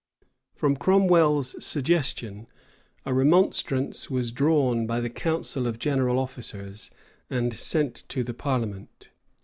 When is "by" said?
4.87-4.99